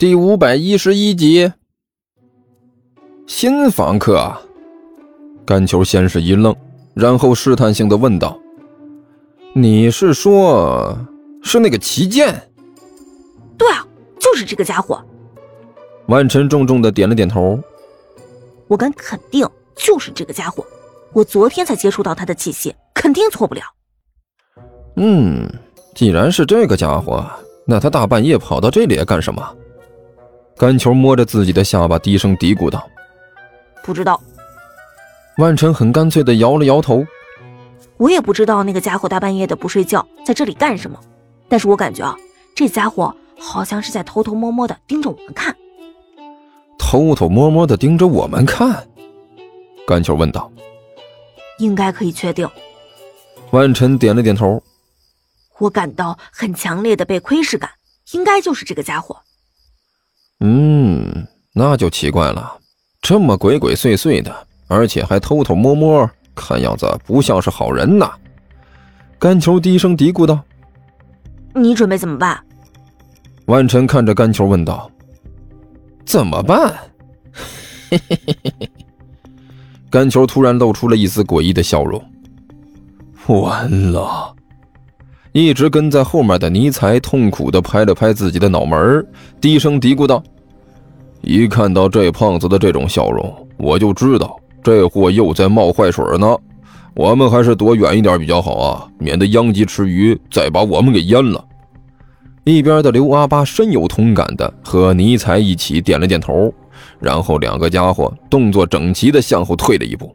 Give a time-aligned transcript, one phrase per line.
[0.00, 1.52] 第五百一十一集，
[3.26, 4.34] 新房客。
[5.44, 6.56] 甘球先是一愣，
[6.94, 8.40] 然后试探性的问道
[9.52, 10.98] ：“你是说，
[11.42, 12.34] 是那个齐剑
[13.58, 13.86] ？”“对啊，
[14.18, 14.98] 就是这个家伙。”
[16.08, 17.60] 万晨重重的点了点头。
[18.68, 19.46] “我敢肯定，
[19.76, 20.64] 就是这个家伙。
[21.12, 23.60] 我昨天才接触到他的气息，肯定错不了。
[24.96, 25.46] ”“嗯，
[25.94, 27.22] 既然是这个家伙，
[27.66, 29.46] 那他大半夜跑到这里来干什么？”
[30.60, 32.86] 甘球摸着自己的下巴，低声嘀咕道
[33.82, 34.20] ：“不知道。”
[35.40, 37.02] 万晨很干脆的摇了摇头
[37.96, 41.00] ：“我也不知道那个家伙大半夜的不睡觉，在这里干什么。
[41.48, 42.14] 但是我感觉啊，
[42.54, 45.56] 这家伙好像是在偷偷摸摸的盯着我们看。
[46.78, 48.86] ”“偷偷摸摸的盯着我们看？”
[49.88, 50.52] 甘球问道。
[51.58, 52.46] “应该可以确定。”
[53.52, 54.62] 万晨点了点头。
[55.56, 57.70] “我感到很强烈的被窥视感，
[58.12, 59.16] 应该就是这个家伙。”
[60.40, 62.58] 嗯，那就奇怪了，
[63.02, 64.34] 这么鬼鬼祟祟的，
[64.68, 68.10] 而且还偷偷摸摸，看样子不像是好人呐。
[69.18, 70.42] 甘球低声嘀咕道
[71.54, 72.42] ：“你准备怎么办？”
[73.46, 74.90] 万晨看着甘球问道
[76.06, 76.72] ：“怎么办？”
[77.90, 78.70] 嘿嘿嘿嘿嘿。
[79.90, 82.02] 甘球突然露出了一丝诡异的笑容。
[83.26, 84.34] 完了。
[85.32, 89.06] 一直跟在后面的尼才痛苦的拍了拍自己的脑门
[89.40, 90.20] 低声嘀咕道
[91.22, 96.36] ：“一看到这胖子的这种笑容，我就知道这货又在冒坏水呢。
[96.96, 101.44] 我们还是躲远一点比较好啊，免得殃及池鱼，再把我们给淹了。”
[102.42, 106.52] 一边的刘阿八深有同感的和尼才一起点了点头，
[106.98, 110.12] 然后两个家伙动作整齐的向后退了一步。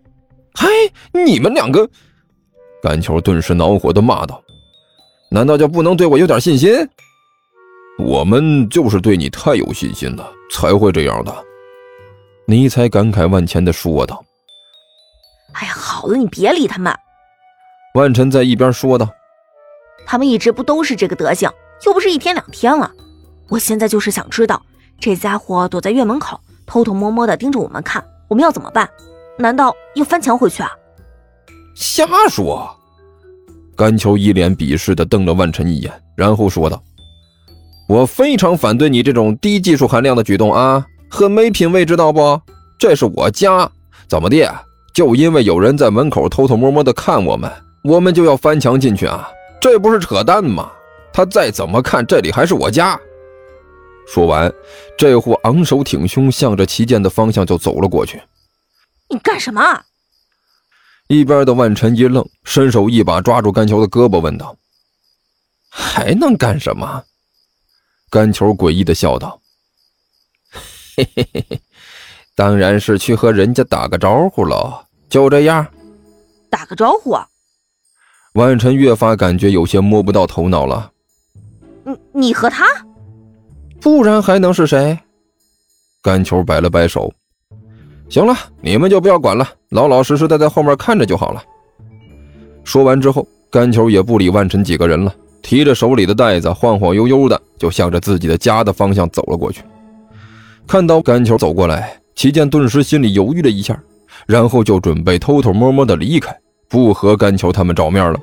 [0.52, 0.68] “嗨，
[1.12, 1.88] 你们两个！”
[2.82, 4.42] 甘球顿时恼火的骂道。
[5.30, 6.70] 难道就不能对我有点信心？
[7.98, 11.34] 我们就是对你太有信心了，才会这样的。
[12.46, 14.24] 尼才感慨万千的说道
[15.52, 16.92] ：“哎呀，好了，你别理他们。”
[17.94, 19.08] 万晨在一边说道
[20.06, 21.52] ：“他们一直不都是这个德行，
[21.84, 22.90] 又不是一天两天了。
[23.48, 24.60] 我现在就是想知道，
[24.98, 28.88] 这家伙躲在院门口，偷偷摸摸的盯着我们看，我们要怎么办？
[29.38, 30.70] 难道要翻墙回去啊？”
[31.76, 32.79] 瞎说。
[33.76, 36.82] 甘秋一脸鄙视的瞪了万晨一眼，然后说道
[37.88, 42.40] ：“我非常反对你这种低技术含量的举动啊，很没品位，知道不？
[42.78, 43.70] 这是我家，
[44.08, 44.46] 怎么的？
[44.92, 47.50] 就因为有人在门口偷偷摸摸的看我们，
[47.84, 49.28] 我们就要翻墙进去啊？
[49.60, 50.70] 这不是扯淡吗？
[51.12, 52.98] 他再怎么看，这里还是我家。”
[54.06, 54.52] 说完，
[54.98, 58.20] 这货昂首挺胸，向着旗舰的方向就走了过去。
[59.08, 59.60] “你干什么？”
[61.10, 64.56] 一边的万晨一愣，伸手一把抓住甘球的胳膊，问道
[65.68, 67.02] ：“还能干什么？”
[68.08, 69.40] 甘球诡异的笑道
[70.96, 71.60] ：“嘿嘿嘿嘿，
[72.36, 74.86] 当然是去和人家打个招呼喽。
[75.08, 75.66] 就这样，
[76.48, 77.18] 打个招呼。”
[78.34, 80.92] 万晨越发感觉有些摸不到头脑了。
[81.82, 82.64] “你你和他？
[83.80, 84.96] 不然还能是谁？”
[86.02, 87.12] 甘球摆了摆手。
[88.10, 91.42] 行了，你们就不要管了，老老实实的在后面看着就好了。
[92.64, 99.62] 说完之后，甘球也不理万晨几个人了，提着手里的袋子，晃晃悠悠的就向着自己的家的方向走了过去。
[100.66, 103.80] 看到甘球走过来，齐健顿时心里犹豫了一下，
[104.26, 106.36] 然后就准备偷偷摸摸的离开，
[106.68, 108.18] 不和甘球他们照面了。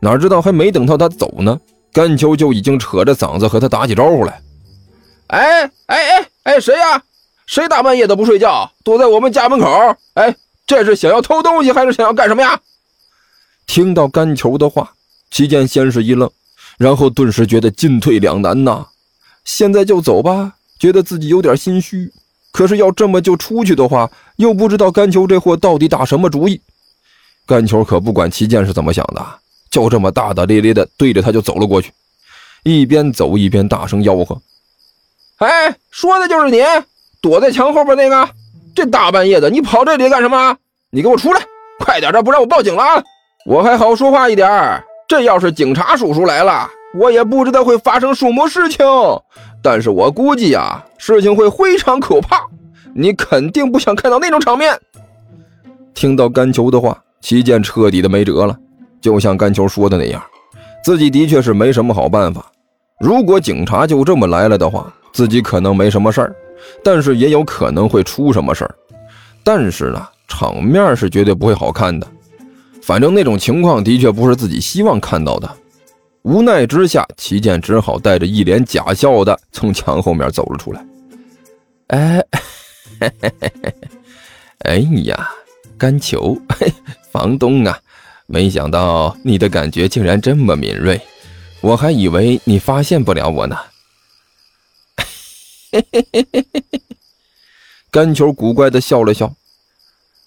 [0.00, 1.60] 哪知道还没等到他走呢，
[1.92, 4.40] 甘球就已经扯着嗓子和他打起招呼来
[5.28, 7.02] ：“哎哎哎哎，谁呀？”
[7.50, 9.66] 谁大半夜的不睡觉，躲在我们家门口？
[10.14, 10.36] 哎，
[10.68, 12.60] 这是想要偷东西，还是想要干什么呀？
[13.66, 14.92] 听到甘球的话，
[15.32, 16.30] 齐健先是一愣，
[16.78, 18.86] 然后顿时觉得进退两难呐。
[19.44, 22.06] 现在就走吧，觉得自己有点心虚；
[22.52, 26.60] 可是要这么就出去的话，又不知道甘球这货到底打什么主意。
[27.46, 29.26] 甘球可不管齐健是怎么想的，
[29.68, 31.92] 就这么大大咧咧的对着他就走了过去，
[32.62, 34.40] 一边走一边大声吆喝
[35.38, 36.62] ：“哎，说的就是你！”
[37.20, 38.28] 躲在墙后边那个，
[38.74, 40.56] 这大半夜的你跑这里干什么？
[40.90, 41.40] 你给我出来，
[41.78, 43.02] 快点的，不然我报警了啊。
[43.46, 46.68] 我还好说话一点，这要是警察叔叔来了，
[46.98, 48.86] 我也不知道会发生什么事情。
[49.62, 52.42] 但是我估计啊，事情会非常可怕，
[52.94, 54.78] 你肯定不想看到那种场面。
[55.92, 58.56] 听到甘球的话，齐剑彻底的没辙了。
[59.00, 60.22] 就像甘球说的那样，
[60.84, 62.44] 自己的确是没什么好办法。
[62.98, 66.34] 如果警察就这么来了的话，自己可能没什么事儿。
[66.82, 68.74] 但是也有可能会出什么事儿，
[69.42, 72.06] 但是呢，场面是绝对不会好看的。
[72.82, 75.50] 反正那种情况的确不是自己希望看到的。
[76.22, 80.84] 无奈之下，齐健只好带着一脸假笑的从墙后面走了出来。
[81.88, 82.24] 哎，
[83.00, 83.74] 嘿嘿嘿嘿
[84.60, 85.30] 哎呀，
[85.78, 86.36] 甘球，
[87.10, 87.78] 房东啊，
[88.26, 91.00] 没想到你的感觉竟然这么敏锐，
[91.62, 93.56] 我还以为你发现不了我呢。
[97.90, 99.32] 甘球古怪的笑了笑，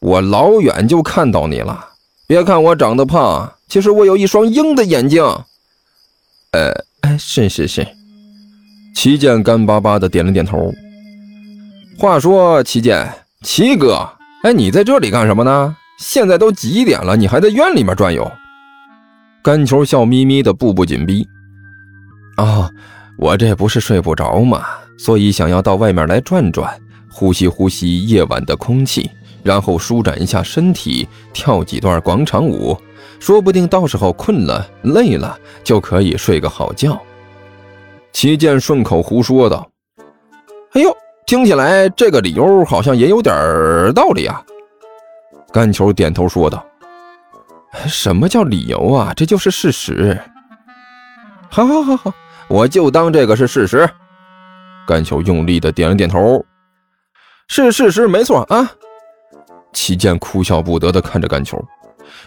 [0.00, 1.92] 我老远就看到你了。
[2.26, 5.22] 别看我长得胖，其实我有一双鹰的眼睛。
[6.52, 6.72] 呃，
[7.02, 7.86] 哎，是是是，
[8.94, 10.72] 齐健干巴巴的点了点头。
[11.98, 13.10] 话说，齐健，
[13.42, 14.08] 齐哥，
[14.42, 15.76] 哎，你在这里干什么呢？
[15.98, 18.30] 现在都几点了，你还在院里面转悠？
[19.42, 21.26] 甘球笑眯眯的，步步紧逼。
[22.36, 22.70] 啊，
[23.18, 24.64] 我这不是睡不着吗？
[24.98, 26.78] 所以想要到外面来转转，
[27.10, 29.10] 呼吸呼吸夜晚的空气，
[29.42, 32.76] 然后舒展一下身体，跳几段广场舞。
[33.18, 37.00] 说不定到时候困了、累了，就可以睡个好觉。
[38.12, 39.66] 齐健顺口胡说道
[40.72, 40.94] ：“哎呦，
[41.26, 43.34] 听起来这个理由好像也有点
[43.94, 44.42] 道理啊。”
[45.52, 46.64] 甘球点头说道
[47.88, 49.12] ：“什么叫理由啊？
[49.16, 50.18] 这就是事实。”
[51.48, 52.14] 好好好好，
[52.48, 53.88] 我就当这个是事实。
[54.86, 56.44] 甘球用力的点了点头
[57.48, 58.70] ：“是事实，没错啊。”
[59.74, 61.62] 齐健哭笑不得的看着甘球。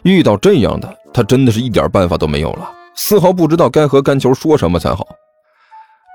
[0.04, 5.08] 遇到这样的，他真的是一点办法都没有了，丝毫不知道该和甘球说什么才好。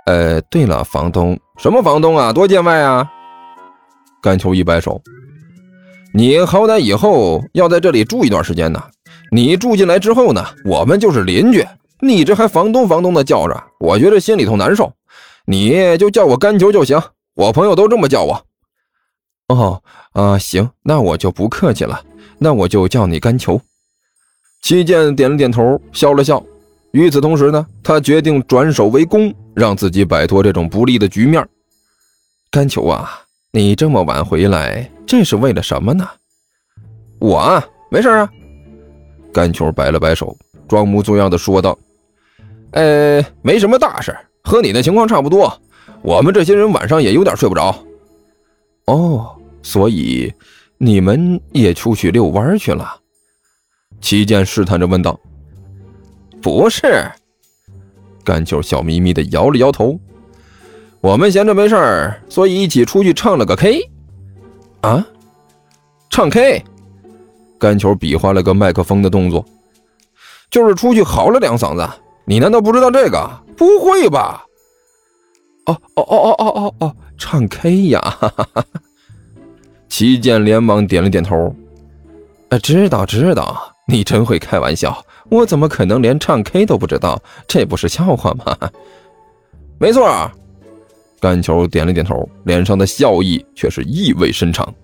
[0.06, 2.30] 呃，对了，房东，什么房东啊？
[2.30, 3.10] 多见外啊！
[4.22, 5.00] 甘球一摆手，
[6.12, 8.82] 你好歹以后要在这里住一段时间呢。
[9.30, 11.66] 你住进来之后呢，我们就是邻居，
[12.04, 14.92] 你这还房东房东的叫着，我觉得心里头难受。
[15.46, 17.00] 你就叫我甘球就行，
[17.34, 18.46] 我朋友都这么叫我。
[19.48, 22.02] 哦，啊，行，那我就不客气了。
[22.38, 23.60] 那我就叫你甘球。
[24.62, 26.42] 七健点了点头，笑了笑。
[26.92, 31.46] 与此同时呢，他决定转守为攻，让自己摆脱这种不利的局面。
[32.50, 36.08] 甘球啊，你这么晚回来，这是为了什么呢？
[37.18, 38.30] 我啊，没事啊。
[39.32, 40.36] 甘球摆了摆手，
[40.68, 41.76] 装模作样的说道
[42.74, 45.60] ：“呃，没什么大事，和你的情况差不多。
[46.02, 47.74] 我们这些人晚上也有点睡不着。
[48.84, 50.32] 哦，所以。”
[50.76, 53.00] 你们也出去遛弯去了？
[54.00, 55.18] 齐健试探着问道。
[56.42, 57.08] “不是。”
[58.24, 59.98] 甘球笑眯眯的摇了摇头。
[61.00, 63.88] “我们闲着没事儿，所以一起出去唱了个 K。”
[64.82, 65.06] 啊？
[66.10, 66.62] 唱 K？
[67.56, 69.42] 甘球比划了个麦克风的动作，
[70.50, 71.88] 就是出去嚎了两嗓子。
[72.24, 73.30] 你难道不知道这个？
[73.56, 74.44] 不会吧？
[75.66, 78.00] 哦哦哦哦哦哦哦，唱 K 呀！
[78.00, 78.64] 哈哈哈。
[79.88, 81.54] 齐健连忙点了点头，
[82.48, 87.20] 呃，知道知道，你真会开玩笑，我怎么可能连唱 K 都不知道？
[87.46, 88.56] 这不是笑话吗？
[89.78, 90.30] 没错，
[91.20, 94.74] 甘球点了点头，脸上的笑意却是意味深长。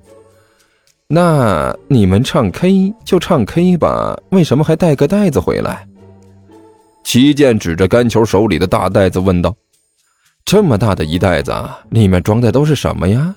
[1.09, 5.87] 那你们唱 K 就唱 K 吧，为什么还带个袋子回来？
[7.13, 9.53] 齐健指着甘球手里的大袋子问道
[10.47, 11.53] ：“这么大的一袋子，
[11.91, 13.35] 里面装的都是什么呀？”